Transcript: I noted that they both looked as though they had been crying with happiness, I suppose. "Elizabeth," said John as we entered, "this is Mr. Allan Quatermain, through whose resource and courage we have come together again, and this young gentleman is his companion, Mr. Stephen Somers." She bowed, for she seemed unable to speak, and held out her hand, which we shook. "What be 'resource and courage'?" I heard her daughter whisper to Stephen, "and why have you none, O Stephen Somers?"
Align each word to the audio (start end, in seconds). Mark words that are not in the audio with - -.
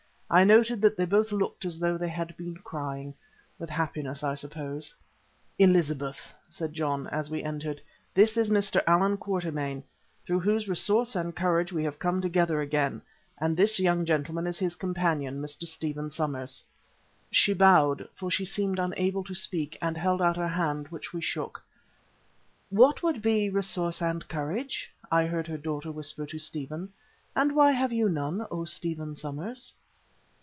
I 0.33 0.45
noted 0.45 0.81
that 0.81 0.95
they 0.95 1.03
both 1.03 1.33
looked 1.33 1.65
as 1.65 1.77
though 1.77 1.97
they 1.97 2.07
had 2.07 2.37
been 2.37 2.55
crying 2.55 3.15
with 3.59 3.69
happiness, 3.69 4.23
I 4.23 4.33
suppose. 4.35 4.95
"Elizabeth," 5.59 6.31
said 6.49 6.71
John 6.71 7.07
as 7.07 7.29
we 7.29 7.43
entered, 7.43 7.81
"this 8.13 8.37
is 8.37 8.49
Mr. 8.49 8.81
Allan 8.87 9.17
Quatermain, 9.17 9.83
through 10.25 10.39
whose 10.39 10.69
resource 10.69 11.17
and 11.17 11.35
courage 11.35 11.73
we 11.73 11.83
have 11.83 11.99
come 11.99 12.21
together 12.21 12.61
again, 12.61 13.01
and 13.39 13.57
this 13.57 13.77
young 13.77 14.05
gentleman 14.05 14.47
is 14.47 14.57
his 14.57 14.77
companion, 14.77 15.41
Mr. 15.41 15.65
Stephen 15.67 16.09
Somers." 16.09 16.63
She 17.29 17.51
bowed, 17.53 18.07
for 18.15 18.31
she 18.31 18.45
seemed 18.45 18.79
unable 18.79 19.25
to 19.25 19.35
speak, 19.35 19.77
and 19.81 19.97
held 19.97 20.21
out 20.21 20.37
her 20.37 20.47
hand, 20.47 20.87
which 20.87 21.11
we 21.11 21.19
shook. 21.19 21.61
"What 22.69 23.01
be 23.21 23.49
'resource 23.49 24.01
and 24.01 24.25
courage'?" 24.29 24.89
I 25.11 25.25
heard 25.25 25.47
her 25.47 25.57
daughter 25.57 25.91
whisper 25.91 26.25
to 26.27 26.39
Stephen, 26.39 26.87
"and 27.35 27.53
why 27.53 27.73
have 27.73 27.91
you 27.91 28.07
none, 28.07 28.47
O 28.49 28.63
Stephen 28.63 29.13
Somers?" 29.13 29.73